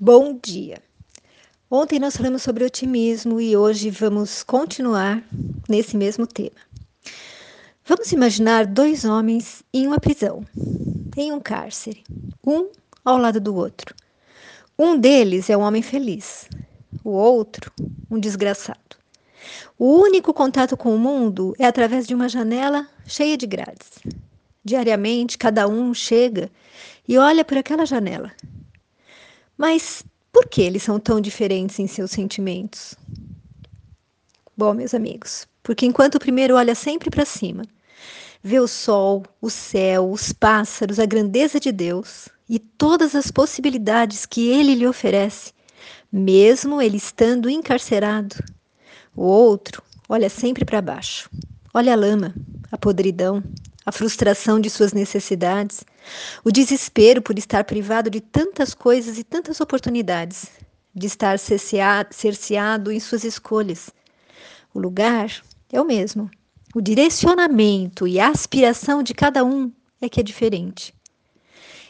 [0.00, 0.82] Bom dia!
[1.70, 5.22] Ontem nós falamos sobre otimismo e hoje vamos continuar
[5.68, 6.56] nesse mesmo tema.
[7.86, 10.44] Vamos imaginar dois homens em uma prisão,
[11.16, 12.02] em um cárcere,
[12.44, 12.70] um
[13.04, 13.94] ao lado do outro.
[14.76, 16.48] Um deles é um homem feliz,
[17.04, 17.70] o outro,
[18.10, 18.96] um desgraçado.
[19.78, 24.00] O único contato com o mundo é através de uma janela cheia de grades.
[24.64, 26.50] Diariamente, cada um chega
[27.06, 28.32] e olha por aquela janela
[29.56, 32.94] mas por que eles são tão diferentes em seus sentimentos?
[34.56, 37.64] Bom, meus amigos, porque enquanto o primeiro olha sempre para cima,
[38.42, 44.26] vê o sol, o céu, os pássaros, a grandeza de Deus e todas as possibilidades
[44.26, 45.52] que ele lhe oferece,
[46.12, 48.36] mesmo ele estando encarcerado.
[49.16, 51.30] O outro olha sempre para baixo,
[51.72, 52.34] olha a lama,
[52.70, 53.42] a podridão,
[53.86, 55.84] a frustração de suas necessidades,
[56.44, 60.48] o desespero por estar privado de tantas coisas e tantas oportunidades,
[60.94, 63.90] de estar cerceado em suas escolhas.
[64.72, 65.30] O lugar
[65.72, 66.30] é o mesmo.
[66.74, 70.94] O direcionamento e a aspiração de cada um é que é diferente.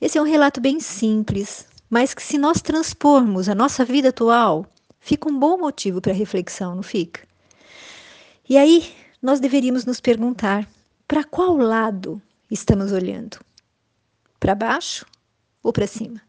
[0.00, 4.66] Esse é um relato bem simples, mas que, se nós transpormos a nossa vida atual,
[5.00, 7.26] fica um bom motivo para reflexão, não fica?
[8.48, 10.68] E aí, nós deveríamos nos perguntar
[11.06, 13.38] para qual lado estamos olhando?
[14.48, 15.04] Para baixo
[15.62, 16.22] ou para cima?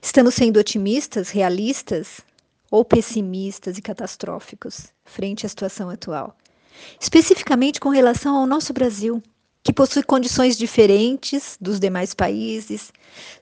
[0.00, 2.20] Estamos sendo otimistas, realistas
[2.70, 6.36] ou pessimistas e catastróficos frente à situação atual?
[7.00, 9.20] Especificamente com relação ao nosso Brasil,
[9.64, 12.92] que possui condições diferentes dos demais países,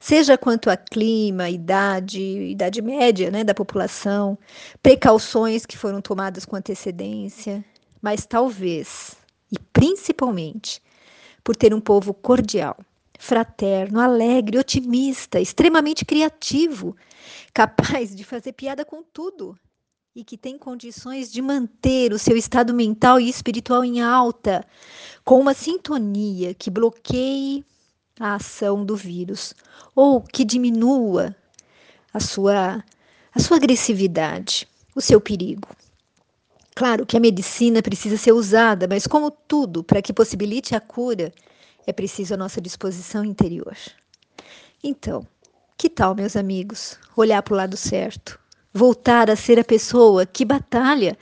[0.00, 4.38] seja quanto a clima, idade, idade média né, da população,
[4.82, 7.62] precauções que foram tomadas com antecedência,
[8.00, 9.14] mas talvez
[9.52, 10.80] e principalmente
[11.44, 12.78] por ter um povo cordial,
[13.20, 16.96] fraterno, alegre, otimista, extremamente criativo,
[17.52, 19.54] capaz de fazer piada com tudo
[20.16, 24.64] e que tem condições de manter o seu estado mental e espiritual em alta,
[25.22, 27.62] com uma sintonia que bloqueie
[28.18, 29.54] a ação do vírus
[29.94, 31.36] ou que diminua
[32.14, 32.82] a sua,
[33.34, 35.68] a sua agressividade, o seu perigo.
[36.74, 41.30] Claro que a medicina precisa ser usada, mas como tudo, para que possibilite a cura,
[41.86, 43.76] é preciso a nossa disposição interior.
[44.82, 45.26] Então,
[45.76, 48.38] que tal, meus amigos, olhar para o lado certo,
[48.72, 51.16] voltar a ser a pessoa que batalha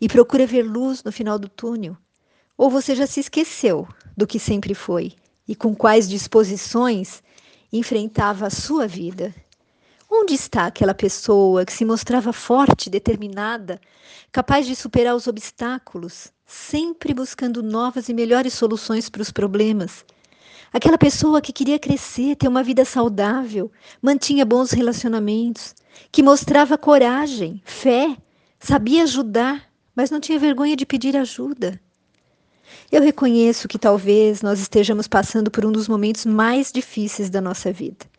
[0.00, 1.96] e procura ver luz no final do túnel?
[2.56, 5.12] Ou você já se esqueceu do que sempre foi
[5.46, 7.22] e com quais disposições
[7.72, 9.34] enfrentava a sua vida
[10.16, 13.80] Onde está aquela pessoa que se mostrava forte, determinada,
[14.30, 20.04] capaz de superar os obstáculos, sempre buscando novas e melhores soluções para os problemas?
[20.72, 25.74] Aquela pessoa que queria crescer, ter uma vida saudável, mantinha bons relacionamentos,
[26.12, 28.16] que mostrava coragem, fé,
[28.60, 31.80] sabia ajudar, mas não tinha vergonha de pedir ajuda.
[32.90, 37.72] Eu reconheço que talvez nós estejamos passando por um dos momentos mais difíceis da nossa
[37.72, 38.13] vida.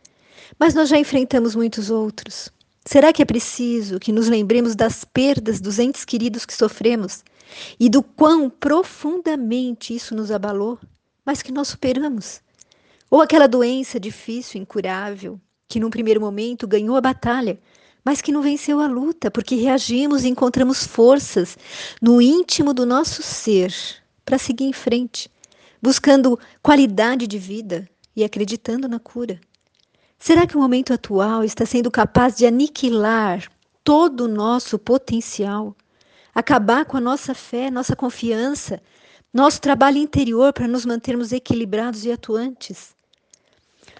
[0.59, 2.49] Mas nós já enfrentamos muitos outros.
[2.85, 7.23] Será que é preciso que nos lembremos das perdas dos entes queridos que sofremos
[7.79, 10.77] e do quão profundamente isso nos abalou,
[11.25, 12.41] mas que nós superamos?
[13.09, 17.59] Ou aquela doença difícil, incurável, que num primeiro momento ganhou a batalha,
[18.03, 21.57] mas que não venceu a luta, porque reagimos e encontramos forças
[21.99, 23.73] no íntimo do nosso ser
[24.23, 25.27] para seguir em frente,
[25.81, 29.41] buscando qualidade de vida e acreditando na cura.
[30.17, 33.47] Será que o momento atual está sendo capaz de aniquilar
[33.83, 35.75] todo o nosso potencial?
[36.33, 38.81] Acabar com a nossa fé, nossa confiança,
[39.33, 42.95] nosso trabalho interior para nos mantermos equilibrados e atuantes?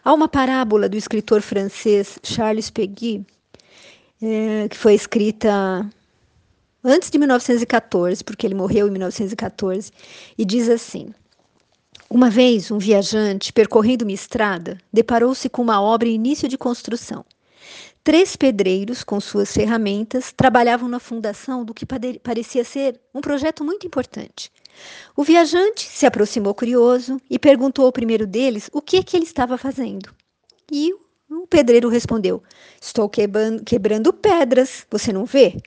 [0.03, 3.26] Há uma parábola do escritor francês Charles Peguy,
[4.22, 5.90] é, que foi escrita
[6.84, 9.92] antes de 1914, porque ele morreu em 1914,
[10.38, 11.14] e diz assim:
[12.10, 17.26] uma vez, um viajante, percorrendo uma estrada, deparou-se com uma obra em início de construção.
[18.04, 21.85] Três pedreiros, com suas ferramentas, trabalhavam na fundação do que
[22.22, 24.52] parecia ser um projeto muito importante.
[25.16, 29.26] O viajante se aproximou curioso e perguntou ao primeiro deles o que, é que ele
[29.26, 30.14] estava fazendo.
[30.72, 30.94] E
[31.28, 32.44] o pedreiro respondeu:
[32.79, 35.58] Estou quebrando, quebrando pedras, você não vê?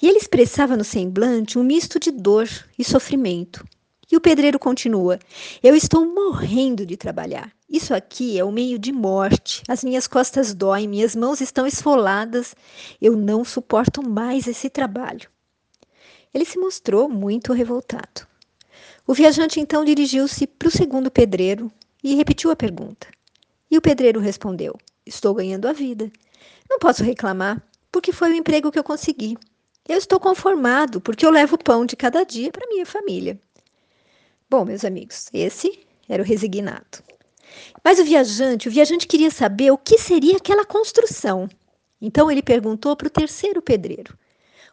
[0.00, 2.48] E ele expressava no semblante um misto de dor
[2.78, 3.66] e sofrimento.
[4.10, 5.18] E o pedreiro continua:
[5.62, 7.52] Eu estou morrendo de trabalhar.
[7.68, 9.62] Isso aqui é o um meio de morte.
[9.68, 12.54] As minhas costas doem, minhas mãos estão esfoladas.
[13.00, 15.30] Eu não suporto mais esse trabalho.
[16.34, 18.26] Ele se mostrou muito revoltado.
[19.06, 21.70] O viajante então dirigiu-se para o segundo pedreiro
[22.02, 23.06] e repetiu a pergunta.
[23.70, 24.76] E o pedreiro respondeu:
[25.06, 26.10] Estou ganhando a vida.
[26.68, 27.62] Não posso reclamar,
[27.92, 29.36] porque foi o emprego que eu consegui.
[29.88, 33.40] Eu estou conformado, porque eu levo pão de cada dia para minha família.
[34.50, 37.04] Bom, meus amigos, esse era o resignado.
[37.84, 41.48] Mas o viajante, o viajante queria saber o que seria aquela construção.
[42.00, 44.18] Então ele perguntou para o terceiro pedreiro: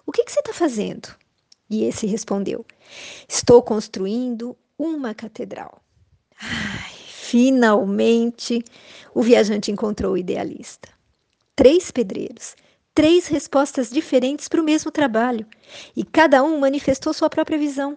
[0.03, 1.09] O que, que você está fazendo?
[1.69, 2.65] E esse respondeu:
[3.29, 5.79] Estou construindo uma catedral.
[6.41, 8.63] Ai, finalmente
[9.13, 10.89] o viajante encontrou o idealista.
[11.55, 12.55] Três pedreiros,
[12.95, 15.45] três respostas diferentes para o mesmo trabalho,
[15.95, 17.95] e cada um manifestou sua própria visão.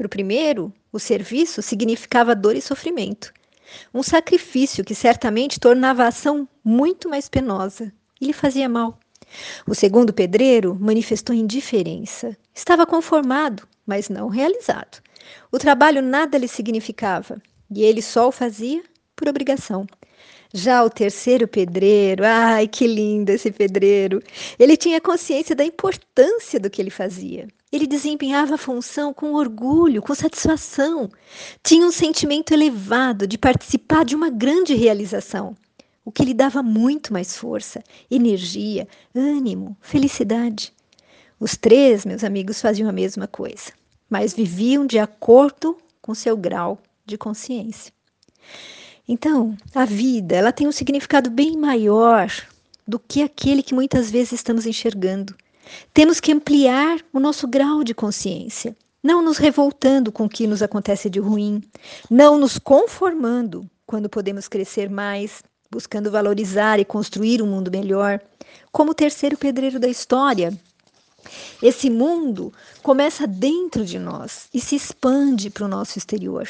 [0.00, 3.34] Para o primeiro, o serviço significava dor e sofrimento,
[3.92, 8.98] um sacrifício que certamente tornava a ação muito mais penosa e lhe fazia mal.
[9.66, 12.34] O segundo pedreiro manifestou indiferença.
[12.54, 15.02] Estava conformado, mas não realizado.
[15.52, 17.36] O trabalho nada lhe significava
[17.70, 18.82] e ele só o fazia
[19.14, 19.86] por obrigação.
[20.52, 24.20] Já o terceiro pedreiro, ai que lindo esse pedreiro!
[24.58, 27.46] Ele tinha consciência da importância do que ele fazia.
[27.70, 31.08] Ele desempenhava a função com orgulho, com satisfação.
[31.62, 35.56] Tinha um sentimento elevado de participar de uma grande realização,
[36.04, 37.80] o que lhe dava muito mais força,
[38.10, 40.72] energia, ânimo, felicidade.
[41.38, 43.72] Os três, meus amigos, faziam a mesma coisa,
[44.08, 46.76] mas viviam de acordo com seu grau
[47.06, 47.92] de consciência.
[49.12, 52.30] Então, a vida, ela tem um significado bem maior
[52.86, 55.34] do que aquele que muitas vezes estamos enxergando.
[55.92, 60.62] Temos que ampliar o nosso grau de consciência, não nos revoltando com o que nos
[60.62, 61.60] acontece de ruim,
[62.08, 68.20] não nos conformando quando podemos crescer mais, buscando valorizar e construir um mundo melhor,
[68.70, 70.56] como o terceiro pedreiro da história.
[71.60, 76.46] Esse mundo começa dentro de nós e se expande para o nosso exterior.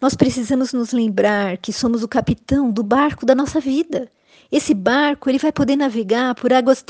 [0.00, 4.10] Nós precisamos nos lembrar que somos o capitão do barco da nossa vida.
[4.50, 6.84] Esse barco ele vai poder navegar por águas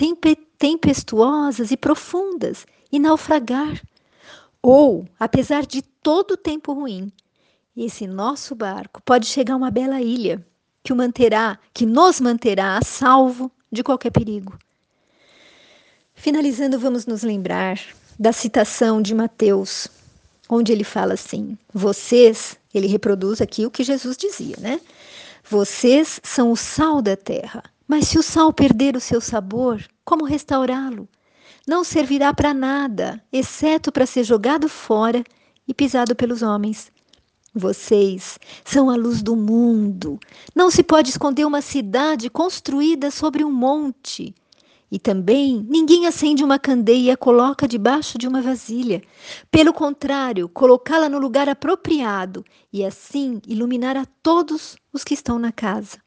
[0.58, 3.80] tempestuosas e profundas e naufragar.
[4.62, 7.12] Ou, apesar de todo o tempo ruim,
[7.76, 10.44] esse nosso barco pode chegar a uma bela ilha
[10.82, 14.56] que o manterá, que nos manterá a salvo de qualquer perigo.
[16.14, 17.80] Finalizando, vamos nos lembrar
[18.18, 19.88] da citação de Mateus,
[20.48, 24.80] onde ele fala assim: Vocês, ele reproduz aqui o que Jesus dizia, né?
[25.48, 30.24] Vocês são o sal da terra, mas se o sal perder o seu sabor, como
[30.24, 31.08] restaurá-lo?
[31.66, 35.22] Não servirá para nada, exceto para ser jogado fora
[35.66, 36.90] e pisado pelos homens.
[37.54, 40.18] Vocês são a luz do mundo.
[40.54, 44.34] Não se pode esconder uma cidade construída sobre um monte.
[44.94, 49.02] E também ninguém acende uma candeia e a coloca debaixo de uma vasilha.
[49.50, 55.50] Pelo contrário, colocá-la no lugar apropriado e assim iluminar a todos os que estão na
[55.50, 55.98] casa.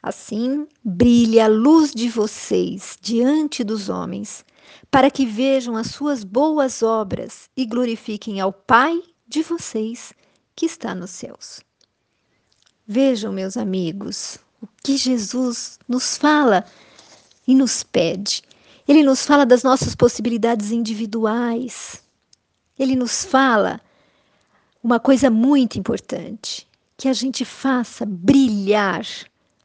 [0.00, 4.44] Assim brilhe a luz de vocês diante dos homens,
[4.88, 10.12] para que vejam as suas boas obras e glorifiquem ao Pai de vocês
[10.54, 11.60] que está nos céus.
[12.86, 16.64] Vejam, meus amigos, o que Jesus nos fala
[17.50, 18.42] e nos pede.
[18.86, 22.02] Ele nos fala das nossas possibilidades individuais.
[22.78, 23.80] Ele nos fala
[24.82, 29.06] uma coisa muito importante: que a gente faça brilhar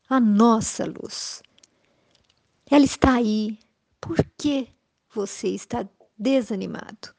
[0.10, 1.42] a nossa luz.
[2.70, 3.58] Ela está aí.
[4.02, 4.68] Por que
[5.14, 5.88] você está
[6.18, 7.14] desanimado?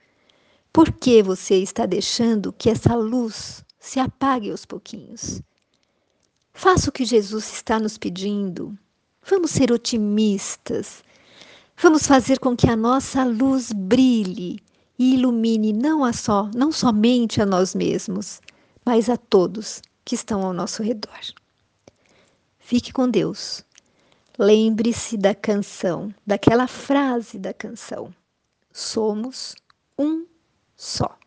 [0.72, 5.40] Por que você está deixando que essa luz se apague aos pouquinhos.
[6.52, 8.76] Faça o que Jesus está nos pedindo.
[9.28, 11.02] Vamos ser otimistas.
[11.76, 14.62] Vamos fazer com que a nossa luz brilhe
[14.96, 18.40] e ilumine não a só, não somente a nós mesmos,
[18.84, 21.20] mas a todos que estão ao nosso redor.
[22.60, 23.64] Fique com Deus.
[24.38, 28.14] Lembre-se da canção, daquela frase da canção.
[28.72, 29.56] Somos
[29.98, 30.24] um
[30.76, 31.18] só.